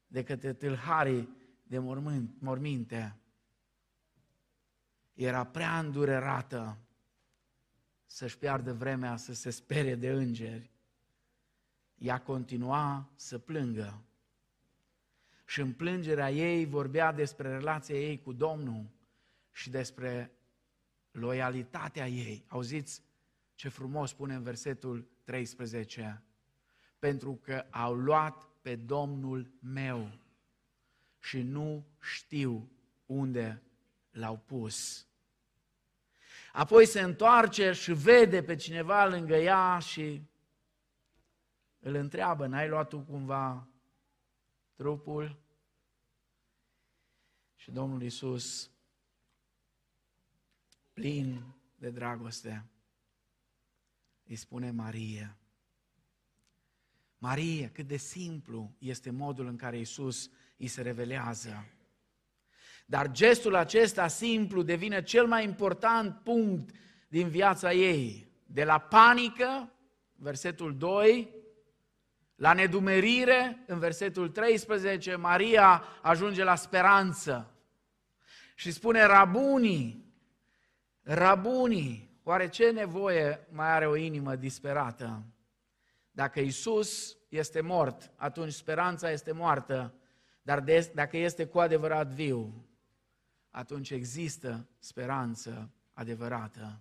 [0.06, 1.28] de către tâlharii
[1.62, 3.16] de mormânt, morminte.
[5.18, 6.78] Era prea îndurerată
[8.06, 10.70] să-și piardă vremea să se sperie de îngeri.
[11.94, 14.02] Ea continua să plângă.
[15.46, 18.90] Și în plângerea ei vorbea despre relația ei cu Domnul
[19.52, 20.32] și despre
[21.10, 22.44] loialitatea ei.
[22.48, 23.02] Auziți
[23.54, 26.22] ce frumos spune în versetul 13
[26.98, 30.18] pentru că au luat pe Domnul meu
[31.18, 32.70] și nu știu
[33.06, 33.62] unde
[34.10, 35.07] l-au pus.
[36.52, 40.22] Apoi se întoarce și vede pe cineva lângă ea și
[41.78, 43.68] îl întreabă, n-ai luat tu cumva
[44.74, 45.38] trupul?
[47.56, 48.70] Și Domnul Iisus,
[50.92, 52.66] plin de dragoste,
[54.24, 55.36] îi spune Marie,
[57.18, 61.64] Marie, cât de simplu este modul în care Isus îi se revelează.
[62.90, 66.70] Dar gestul acesta simplu devine cel mai important punct
[67.08, 68.32] din viața ei.
[68.46, 69.72] De la panică,
[70.14, 71.34] versetul 2,
[72.34, 77.54] la nedumerire, în versetul 13, Maria ajunge la speranță
[78.54, 80.14] și spune, rabunii,
[81.02, 85.22] rabunii, oare ce nevoie mai are o inimă disperată?
[86.10, 89.94] Dacă Isus este mort, atunci speranța este moartă,
[90.42, 92.67] dar de, dacă este cu adevărat viu,
[93.58, 96.80] atunci există speranță adevărată.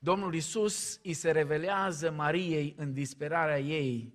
[0.00, 4.14] Domnul Isus îi se revelează Mariei în disperarea ei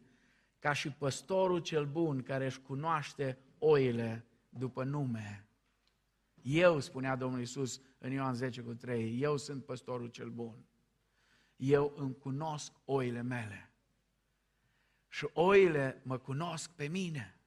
[0.59, 5.47] ca și păstorul cel bun care își cunoaște oile după nume.
[6.41, 10.65] Eu, spunea Domnul Iisus în Ioan 10 cu 3, eu sunt păstorul cel bun.
[11.55, 13.71] Eu îmi cunosc oile mele.
[15.07, 17.40] Și oile mă cunosc pe mine.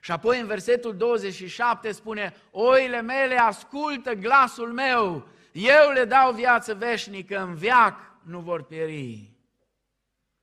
[0.00, 6.74] Și apoi în versetul 27 spune, oile mele ascultă glasul meu, eu le dau viață
[6.74, 9.30] veșnică, în viac nu vor pieri.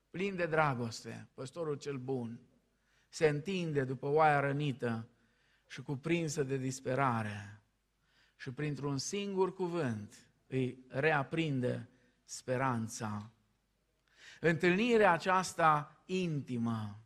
[0.09, 2.39] Plin de dragoste, păstorul cel bun
[3.09, 5.07] se întinde după oaia rănită
[5.67, 7.61] și cuprinsă de disperare
[8.35, 11.89] și printr-un singur cuvânt îi reaprinde
[12.23, 13.29] speranța.
[14.39, 17.04] Întâlnirea aceasta intimă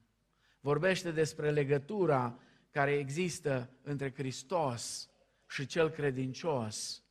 [0.60, 2.40] vorbește despre legătura
[2.72, 5.10] care există între Hristos
[5.48, 7.04] și cel credincios.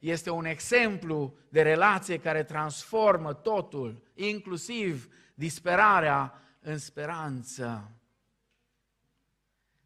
[0.00, 7.90] Este un exemplu de relație care transformă totul, inclusiv disperarea în speranță.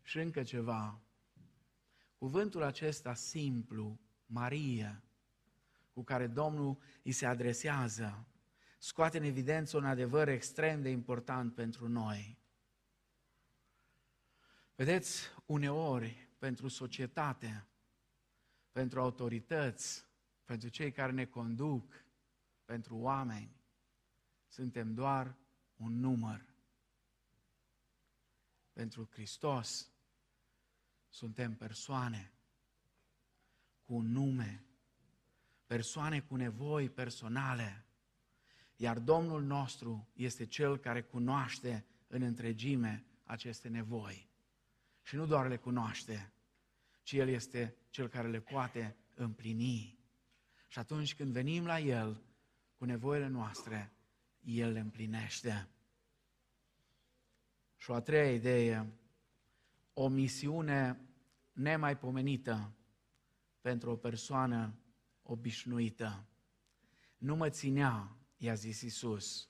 [0.03, 1.01] Și încă ceva.
[2.19, 5.03] Cuvântul acesta simplu, Maria,
[5.93, 8.27] cu care Domnul îi se adresează,
[8.79, 12.40] scoate în evidență un adevăr extrem de important pentru noi.
[14.81, 17.67] Vedeți, uneori, pentru societate,
[18.73, 20.05] pentru autorități,
[20.45, 22.05] pentru cei care ne conduc,
[22.65, 23.57] pentru oameni,
[24.49, 25.37] suntem doar
[25.77, 26.45] un număr.
[28.73, 29.91] Pentru Hristos,
[31.09, 32.33] suntem persoane
[33.83, 34.65] cu un nume,
[35.67, 37.85] persoane cu nevoi personale,
[38.77, 44.30] iar Domnul nostru este Cel care cunoaște în întregime aceste nevoi.
[45.03, 46.33] Și nu doar le cunoaște,
[47.03, 49.99] ci El este Cel care le poate împlini.
[50.69, 52.23] Și atunci când venim la El
[52.77, 53.93] cu nevoile noastre,
[54.41, 55.69] El le împlinește.
[57.77, 58.93] Și o a treia idee,
[59.93, 61.01] o misiune
[61.53, 62.75] nemaipomenită
[63.61, 64.75] pentru o persoană
[65.23, 66.27] obișnuită.
[67.19, 69.50] Nu mă ținea, i-a zis Isus,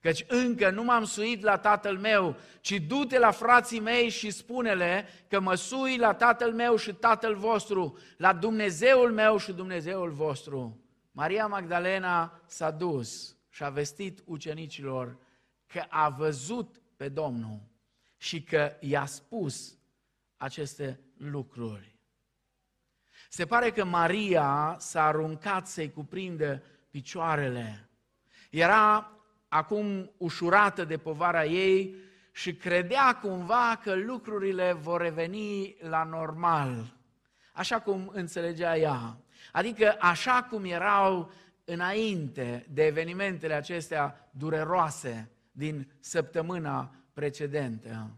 [0.00, 5.08] căci încă nu m-am suit la tatăl meu, ci du-te la frații mei și spune-le
[5.28, 10.84] că mă sui la tatăl meu și tatăl vostru, la Dumnezeul meu și Dumnezeul vostru.
[11.12, 15.16] Maria Magdalena s-a dus și a vestit ucenicilor
[15.66, 17.60] că a văzut pe Domnul
[18.16, 19.78] și că i-a spus
[20.36, 21.98] aceste lucruri.
[23.28, 27.88] Se pare că Maria s-a aruncat să-i cuprindă picioarele.
[28.50, 29.12] Era
[29.50, 31.94] acum ușurată de povara ei
[32.32, 36.96] și credea cumva că lucrurile vor reveni la normal,
[37.52, 39.16] așa cum înțelegea ea.
[39.52, 41.32] Adică așa cum erau
[41.64, 48.10] înainte de evenimentele acestea dureroase din săptămâna precedentă.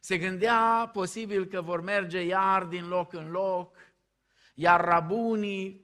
[0.00, 3.76] Se gândea posibil că vor merge iar din loc în loc,
[4.54, 5.81] iar rabunii,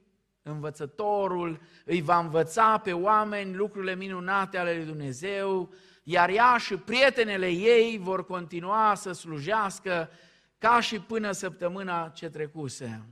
[0.48, 7.48] învățătorul, îi va învăța pe oameni lucrurile minunate ale lui Dumnezeu, iar ea și prietenele
[7.48, 10.10] ei vor continua să slujească
[10.58, 13.02] ca și până săptămâna ce trecuse.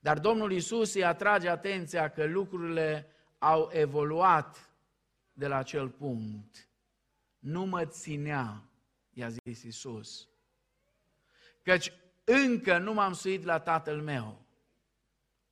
[0.00, 3.06] Dar Domnul Isus îi atrage atenția că lucrurile
[3.38, 4.70] au evoluat
[5.32, 6.68] de la acel punct.
[7.38, 8.62] Nu mă ținea,
[9.10, 10.28] i-a zis Isus,
[11.62, 11.92] căci
[12.24, 14.44] încă nu m-am suit la tatăl meu.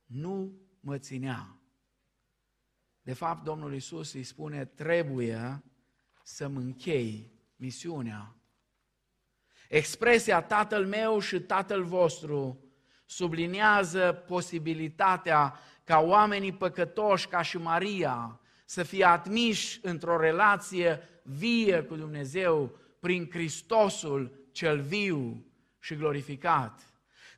[0.05, 1.57] Nu mă ținea.
[3.01, 5.63] De fapt, Domnul Isus îi spune, trebuie
[6.23, 8.35] să-mi închei misiunea.
[9.69, 12.63] Expresia tatăl meu și tatăl vostru
[13.05, 21.95] subliniază posibilitatea ca oamenii păcătoși, ca și Maria, să fie admiși într-o relație vie cu
[21.95, 25.45] Dumnezeu prin Hristosul cel viu
[25.79, 26.88] și glorificat.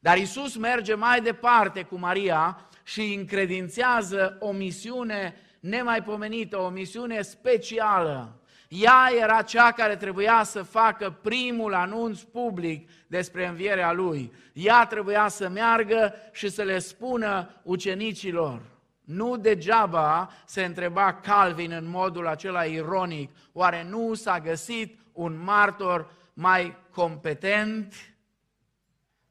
[0.04, 8.42] Dar Isus merge mai departe cu Maria și încredințează o misiune nemaipomenită, o misiune specială.
[8.68, 14.32] Ea era cea care trebuia să facă primul anunț public despre învierea lui.
[14.54, 18.62] Ea trebuia să meargă și să le spună ucenicilor.
[19.02, 26.12] Nu degeaba se întreba Calvin în modul acela ironic, oare nu s-a găsit un martor
[26.34, 27.94] mai competent?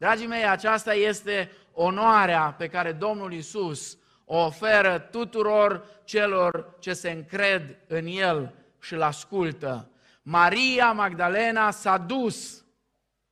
[0.01, 7.11] Dragii mei, aceasta este onoarea pe care Domnul Isus o oferă tuturor celor ce se
[7.11, 9.91] încred în El și îl ascultă.
[10.23, 12.65] Maria Magdalena s-a dus,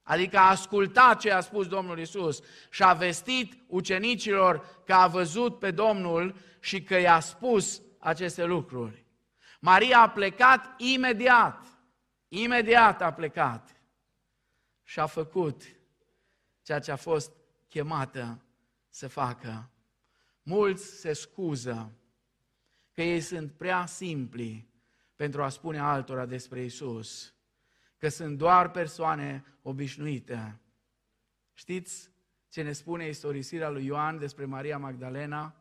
[0.03, 2.41] adică a ascultat ce a spus Domnul Isus
[2.71, 9.05] și a vestit ucenicilor că a văzut pe Domnul și că i-a spus aceste lucruri.
[9.61, 11.67] Maria a plecat imediat,
[12.29, 13.83] imediat a plecat
[14.85, 15.63] și a făcut
[16.69, 17.33] ceea ce a fost
[17.69, 18.43] chemată
[18.89, 19.71] să facă.
[20.43, 21.93] Mulți se scuză
[22.93, 24.69] că ei sunt prea simpli
[25.17, 27.35] pentru a spune altora despre Isus,
[27.97, 30.61] că sunt doar persoane obișnuite.
[31.53, 32.11] Știți
[32.49, 35.55] ce ne spune istorisirea lui Ioan despre Maria Magdalena?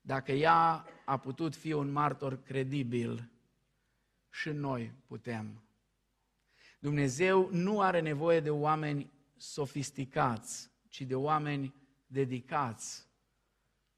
[0.00, 3.30] Dacă ea a putut fi un martor credibil,
[4.30, 5.62] și noi putem.
[6.78, 11.74] Dumnezeu nu are nevoie de oameni sofisticați, ci de oameni
[12.06, 13.06] dedicați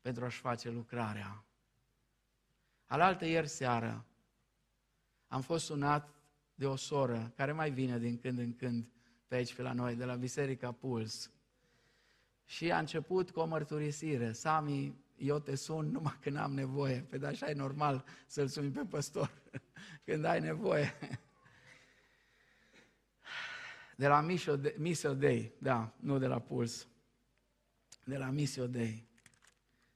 [0.00, 1.44] pentru a-și face lucrarea.
[2.84, 4.04] Alaltă ieri seară
[5.28, 6.14] am fost sunat
[6.54, 8.90] de o soră care mai vine din când în când
[9.26, 11.30] pe aici pe la noi, de la Biserica Puls.
[12.44, 14.32] Și a început cu o mărturisire.
[14.32, 17.00] Sami, eu te sun numai când am nevoie.
[17.00, 19.42] Pe așa e normal să-l suni pe păstor
[20.04, 20.94] când ai nevoie.
[24.00, 24.20] De la
[24.76, 26.88] Misio Dei, da, nu de la Puls.
[28.04, 29.08] De la Misio Dei.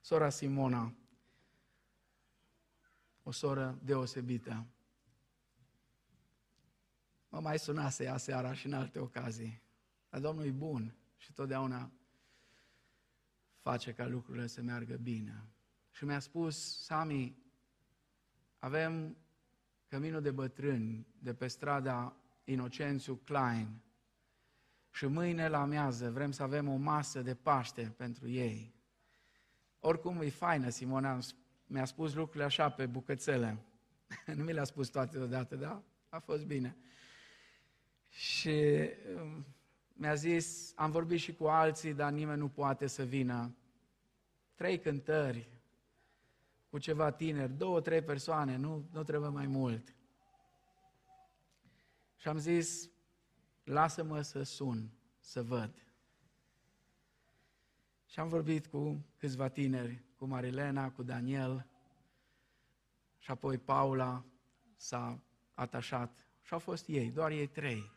[0.00, 0.94] Sora Simona,
[3.22, 4.66] o soră deosebită.
[7.28, 9.62] Mă mai sunase ea seara și în alte ocazii.
[10.10, 11.90] Dar Domnul e bun și totdeauna
[13.60, 15.48] face ca lucrurile să meargă bine.
[15.90, 17.36] Și mi-a spus, Sami,
[18.58, 19.16] avem
[19.88, 23.82] căminul de bătrâni de pe strada Inocențiu Klein
[24.94, 28.74] și mâine la amiază vrem să avem o masă de Paște pentru ei.
[29.80, 31.18] Oricum e faină, Simona
[31.66, 33.64] mi-a spus lucrurile așa pe bucățele.
[34.36, 36.76] nu mi le-a spus toate deodată, dar a fost bine.
[38.08, 38.88] Și
[39.20, 39.46] um,
[39.92, 43.56] mi-a zis, am vorbit și cu alții, dar nimeni nu poate să vină.
[44.54, 45.48] Trei cântări
[46.70, 49.94] cu ceva tineri, două, trei persoane, nu, nu trebuie mai mult.
[52.16, 52.92] Și am zis,
[53.64, 54.90] lasă-mă să sun,
[55.20, 55.86] să văd.
[58.06, 61.66] Și am vorbit cu câțiva tineri, cu Marilena, cu Daniel,
[63.18, 64.24] și apoi Paula
[64.76, 65.20] s-a
[65.54, 66.26] atașat.
[66.42, 67.92] Și au fost ei, doar ei trei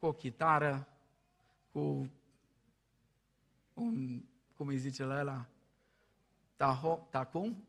[0.00, 0.88] cu o chitară,
[1.72, 2.10] cu
[3.74, 4.22] un,
[4.56, 5.46] cum îi zice la ăla,
[6.56, 7.68] taho, tacum?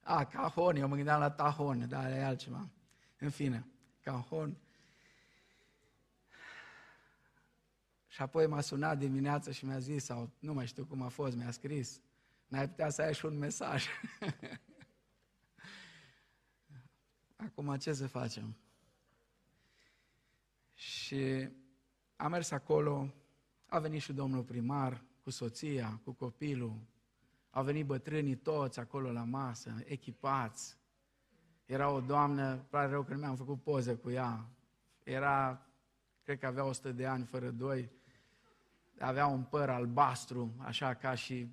[0.00, 2.68] A, cajon, eu mă gândeam la tahon, dar e altceva.
[3.18, 3.66] În fine,
[4.00, 4.56] cajon.
[8.18, 11.36] Și apoi m-a sunat dimineața și mi-a zis, sau nu mai știu cum a fost,
[11.36, 12.00] mi-a scris,
[12.46, 13.86] n-ai putea să ai și un mesaj.
[17.46, 18.56] Acum ce să facem?
[20.74, 21.48] Și
[22.16, 23.14] am mers acolo,
[23.66, 26.76] a venit și domnul primar cu soția, cu copilul,
[27.50, 30.76] au venit bătrânii toți acolo la masă, echipați.
[31.66, 34.48] Era o doamnă, pare rău că nu mi-am făcut poză cu ea.
[35.04, 35.66] Era,
[36.22, 37.96] cred că avea 100 de ani fără doi,
[38.98, 41.48] avea un păr albastru, așa ca și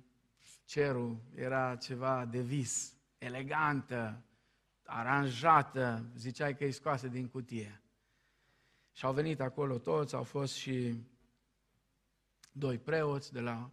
[0.64, 4.22] cerul, era ceva de vis, elegantă,
[4.84, 7.80] aranjată, ziceai că e scoasă din cutie.
[8.92, 11.04] Și au venit acolo toți, au fost și
[12.52, 13.70] doi preoți de la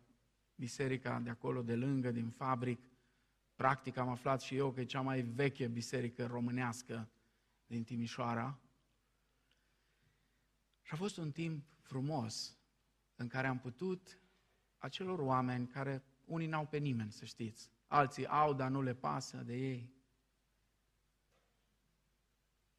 [0.56, 2.80] biserica de acolo, de lângă, din fabric.
[3.56, 7.10] Practic am aflat și eu că e cea mai veche biserică românească
[7.66, 8.60] din Timișoara.
[10.82, 12.58] Și a fost un timp frumos
[13.24, 14.20] în care am putut
[14.78, 17.72] acelor oameni care unii n-au pe nimeni, să știți.
[17.88, 19.94] Alții au, dar nu le pasă de ei.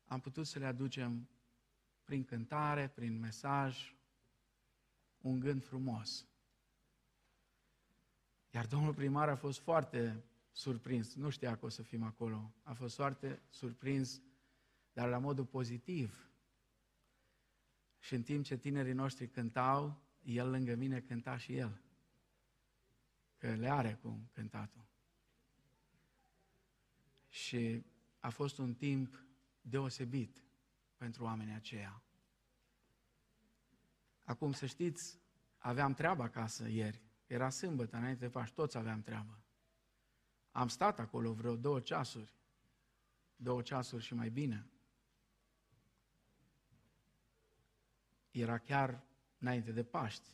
[0.05, 1.28] Am putut să le aducem
[2.05, 3.95] prin cântare, prin mesaj,
[5.18, 6.26] un gând frumos.
[8.51, 12.72] Iar domnul primar a fost foarte surprins, nu știa că o să fim acolo, a
[12.72, 14.22] fost foarte surprins,
[14.92, 16.28] dar la modul pozitiv.
[17.99, 21.81] Și în timp ce tinerii noștri cântau, el lângă mine cânta și el.
[23.37, 24.85] Că le are cum cântatul.
[27.29, 27.85] Și
[28.20, 29.25] a fost un timp
[29.61, 30.43] deosebit
[30.97, 32.03] pentru oamenii aceia.
[34.25, 35.18] Acum să știți,
[35.59, 37.03] aveam treabă acasă ieri.
[37.27, 39.39] Era sâmbătă, înainte de Paști, toți aveam treabă.
[40.51, 42.35] Am stat acolo vreo două ceasuri.
[43.37, 44.66] Două ceasuri și mai bine.
[48.31, 49.03] Era chiar
[49.45, 50.28] înainte de Paști.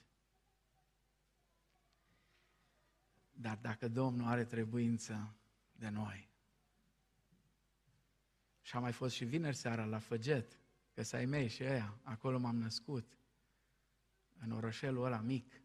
[3.33, 5.35] Dar dacă Domnul are trebuință
[5.73, 6.29] de noi,
[8.61, 10.59] și am mai fost și vineri seara la Făget,
[10.95, 13.19] că să ai mei și ăia, acolo m-am născut,
[14.39, 15.63] în orășelul ăla mic.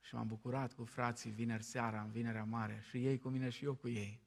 [0.00, 3.64] Și m-am bucurat cu frații vineri seara, în vinerea mare, și ei cu mine și
[3.64, 4.20] eu cu ei.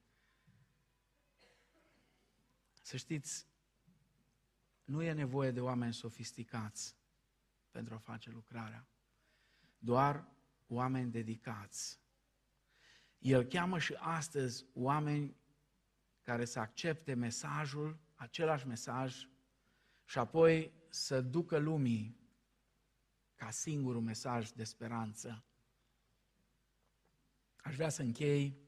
[2.80, 3.46] Să știți,
[4.84, 6.96] nu e nevoie de oameni sofisticați
[7.74, 8.86] pentru a face lucrarea.
[9.78, 10.28] Doar
[10.66, 12.00] oameni dedicați.
[13.18, 15.36] El cheamă și astăzi oameni
[16.22, 19.28] care să accepte mesajul, același mesaj,
[20.04, 22.20] și apoi să ducă lumii
[23.34, 25.44] ca singurul mesaj de speranță.
[27.56, 28.58] Aș vrea să închei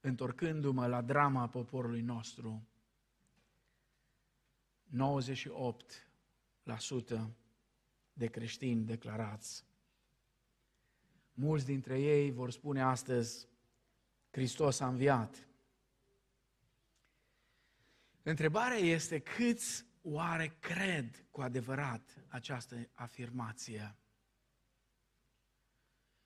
[0.00, 2.68] întorcându-mă la drama poporului nostru.
[7.26, 7.41] 98%
[8.12, 9.64] de creștini declarați.
[11.34, 13.48] Mulți dintre ei vor spune astăzi,
[14.30, 15.48] Hristos a înviat.
[18.22, 23.96] Întrebarea este câți oare cred cu adevărat această afirmație?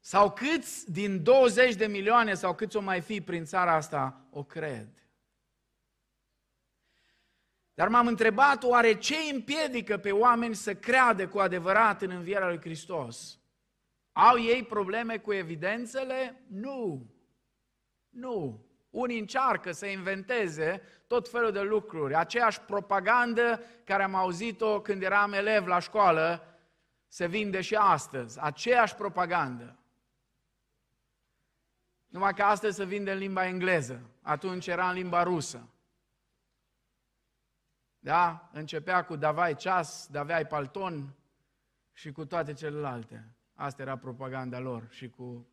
[0.01, 4.45] Sau câți din 20 de milioane sau câți o mai fi prin țara asta o
[4.45, 5.06] cred?
[7.77, 12.61] Dar m-am întrebat oare ce împiedică pe oameni să creadă cu adevărat în învierea lui
[12.61, 13.39] Hristos?
[14.12, 16.43] Au ei probleme cu evidențele?
[16.47, 17.07] Nu.
[18.09, 18.66] Nu.
[18.91, 22.14] Unii încearcă să inventeze tot felul de lucruri.
[22.14, 26.59] Aceeași propagandă care am auzit-o când eram elev la școală,
[27.09, 28.39] se vinde și astăzi.
[28.41, 29.79] Aceeași propagandă.
[32.07, 34.01] Numai că astăzi se vinde în limba engleză.
[34.22, 35.68] Atunci era în limba rusă.
[38.07, 38.51] Da?
[38.53, 41.15] Începea cu davai ceas, daveai palton
[41.93, 43.35] și cu toate celelalte.
[43.55, 44.87] Asta era propaganda lor.
[44.91, 45.47] Și cu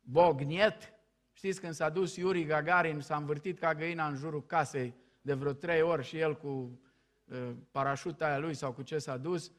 [0.00, 0.92] bogniet,
[1.32, 5.52] Știți când s-a dus Yuri Gagarin, s-a învârtit ca găina în jurul casei de vreo
[5.52, 6.80] trei ori și el cu
[7.24, 9.52] uh, parașuta aia lui sau cu ce s-a dus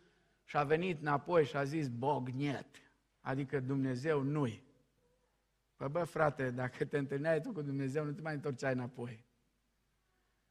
[0.44, 2.76] și a venit înapoi și a zis Bogniet,
[3.22, 4.64] adică Dumnezeu nu-i.
[5.76, 9.26] Păi bă, frate, dacă te întâlneai tu cu Dumnezeu, nu te mai întorceai înapoi.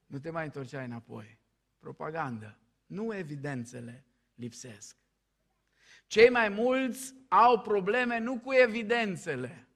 [0.07, 1.39] Nu te mai întorceai înapoi.
[1.79, 2.59] Propagandă.
[2.87, 4.05] Nu evidențele
[4.35, 4.97] lipsesc.
[6.07, 9.68] Cei mai mulți au probleme nu cu evidențele,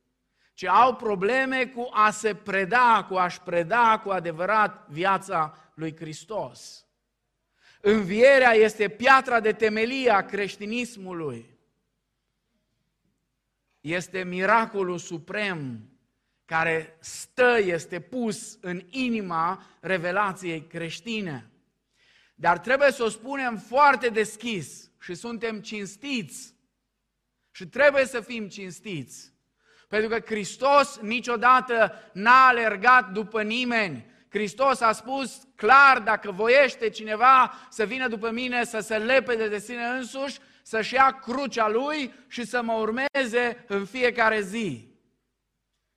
[0.53, 6.87] ci au probleme cu a se preda, cu a-și preda cu adevărat viața lui Hristos.
[7.81, 11.59] Învierea este piatra de temelie a creștinismului.
[13.81, 15.89] Este miracolul suprem
[16.45, 21.52] care stă, este pus în inima revelației creștine.
[22.35, 26.55] Dar trebuie să o spunem foarte deschis și suntem cinstiți.
[27.51, 29.33] Și trebuie să fim cinstiți.
[29.89, 34.07] Pentru că Hristos niciodată n-a alergat după nimeni.
[34.29, 39.59] Hristos a spus clar, dacă voiește cineva să vină după mine, să se lepede de
[39.59, 44.89] sine însuși, să-și ia crucea lui și să mă urmeze în fiecare zi.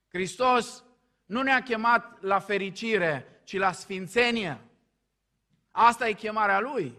[0.07, 0.83] Hristos
[1.25, 4.59] nu ne-a chemat la fericire, ci la sfințenie.
[5.77, 6.97] Asta e chemarea lui.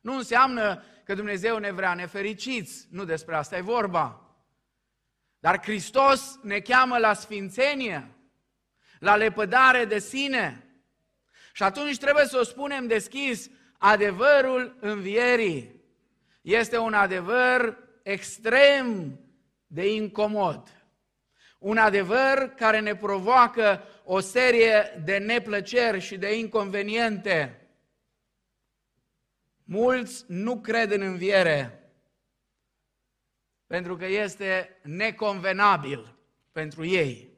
[0.00, 4.36] Nu înseamnă că Dumnezeu ne vrea nefericiți, nu despre asta e vorba.
[5.38, 8.16] Dar Hristos ne cheamă la sfințenie,
[8.98, 10.66] la lepădare de sine.
[11.52, 15.84] Și atunci trebuie să o spunem deschis, adevărul învierii
[16.40, 19.18] este un adevăr extrem
[19.66, 20.86] de incomod.
[21.58, 27.61] Un adevăr care ne provoacă o serie de neplăceri și de inconveniente.
[29.64, 31.90] Mulți nu cred în înviere,
[33.66, 36.16] pentru că este neconvenabil
[36.52, 37.30] pentru ei.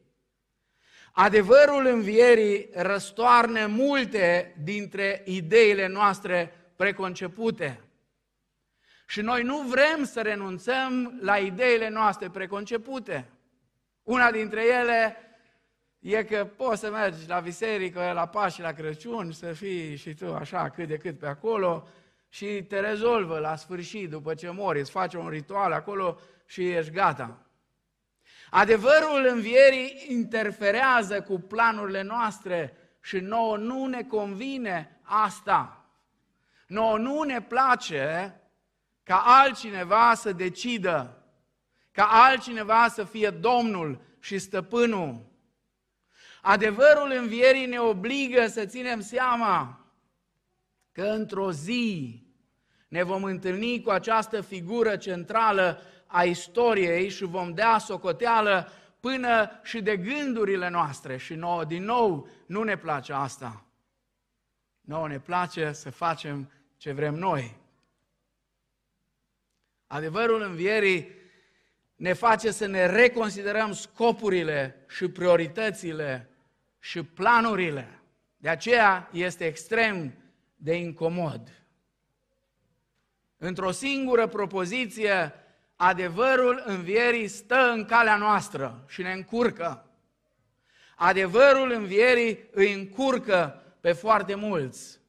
[1.12, 7.80] Adevărul învierii răstoarne multe dintre ideile noastre preconcepute.
[9.06, 13.30] Și noi nu vrem să renunțăm la ideile noastre preconcepute.
[14.02, 15.16] Una dintre ele
[15.98, 20.34] e că poți să mergi la biserică, la Paști, la Crăciun, să fii și tu
[20.34, 21.88] așa cât de cât pe acolo,
[22.34, 26.92] și te rezolvă la sfârșit, după ce mori, îți face un ritual acolo și ești
[26.92, 27.46] gata.
[28.50, 35.84] Adevărul învierii interferează cu planurile noastre și nouă nu ne convine asta.
[36.66, 38.34] Nouă nu ne place
[39.02, 41.22] ca altcineva să decidă,
[41.92, 45.26] ca altcineva să fie Domnul și stăpânul.
[46.42, 49.78] Adevărul învierii ne obligă să ținem seama
[50.92, 52.23] că într-o zi
[52.94, 58.68] ne vom întâlni cu această figură centrală a istoriei și vom dea socoteală
[59.00, 61.16] până și de gândurile noastre.
[61.16, 63.64] Și nouă, din nou, nu ne place asta.
[64.80, 67.56] Nouă ne place să facem ce vrem noi.
[69.86, 71.08] Adevărul învierii
[71.96, 76.28] ne face să ne reconsiderăm scopurile și prioritățile
[76.78, 78.00] și planurile.
[78.36, 80.14] De aceea este extrem
[80.56, 81.63] de incomod.
[83.38, 85.32] Într-o singură propoziție,
[85.76, 89.88] adevărul învierii stă în calea noastră și ne încurcă.
[90.96, 95.00] Adevărul învierii îi încurcă pe foarte mulți.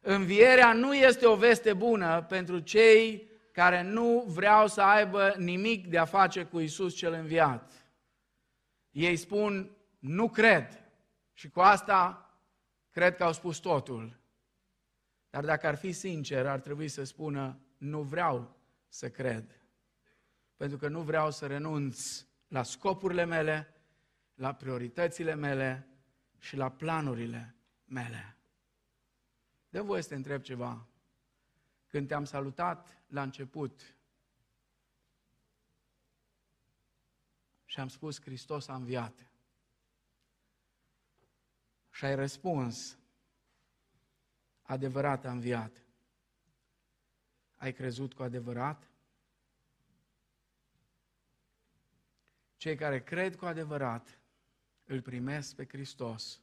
[0.00, 5.98] Învierea nu este o veste bună pentru cei care nu vreau să aibă nimic de
[5.98, 7.70] a face cu Isus cel înviat.
[8.90, 10.82] Ei spun, nu cred.
[11.32, 12.30] Și cu asta
[12.90, 14.17] cred că au spus totul.
[15.38, 18.56] Dar dacă ar fi sincer, ar trebui să spună, nu vreau
[18.88, 19.60] să cred.
[20.56, 23.74] Pentru că nu vreau să renunț la scopurile mele,
[24.34, 25.88] la prioritățile mele
[26.38, 28.36] și la planurile mele.
[29.68, 30.86] Dă voie să te întreb ceva.
[31.86, 33.96] Când te-am salutat la început
[37.64, 39.30] și am spus Hristos a înviat
[41.90, 42.98] și ai răspuns
[44.68, 45.82] adevărat a înviat,
[47.56, 48.90] ai crezut cu adevărat?
[52.56, 54.20] Cei care cred cu adevărat
[54.84, 56.40] îl primesc pe Hristos,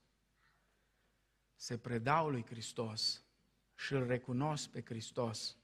[1.56, 3.24] se predau lui Hristos
[3.76, 5.58] și îl recunosc pe Hristos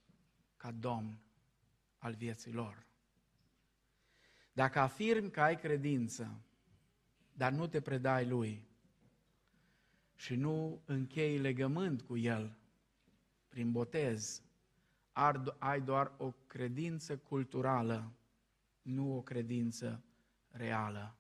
[0.58, 1.20] ca Domn
[1.98, 2.86] al vieții lor.
[4.54, 6.42] Dacă afirmi că ai credință,
[7.34, 8.70] dar nu te predai lui
[10.22, 12.58] și nu închei legământ cu el
[13.48, 14.42] prin botez,
[15.58, 18.12] ai doar o credință culturală,
[18.82, 20.04] nu o credință
[20.50, 21.16] reală.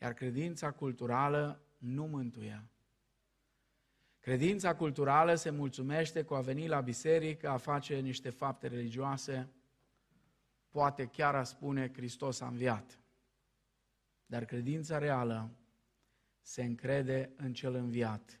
[0.00, 2.68] Iar credința culturală nu mântuie.
[4.20, 9.48] Credința culturală se mulțumește cu a veni la biserică, a face niște fapte religioase,
[10.70, 12.98] poate chiar a spune Hristos a înviat.
[14.26, 15.50] Dar credința reală
[16.42, 18.40] se încrede în cel înviat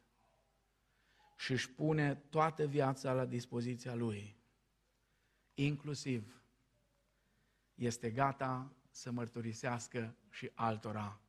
[1.36, 4.36] și își pune toată viața la dispoziția lui.
[5.54, 6.42] Inclusiv
[7.74, 11.20] este gata să mărturisească și altora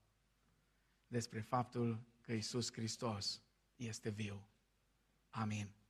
[1.08, 3.42] despre faptul că Isus Hristos
[3.76, 4.48] este viu.
[5.30, 5.83] Amin.